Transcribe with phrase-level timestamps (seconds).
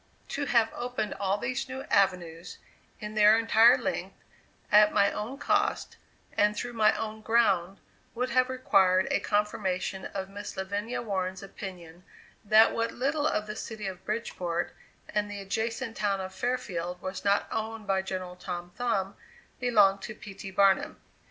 [0.29, 2.57] To have opened all these new avenues,
[2.99, 4.15] in their entire length,
[4.71, 5.95] at my own cost,
[6.35, 7.77] and through my own ground,
[8.15, 12.03] would have required a confirmation of Miss Lavinia Warren's opinion,
[12.43, 14.75] that what little of the city of Bridgeport
[15.07, 19.15] and the adjacent town of Fairfield was not owned by General Tom Thumb,
[19.59, 20.33] belonged to P.
[20.33, 20.49] T.
[20.49, 20.99] Barnum.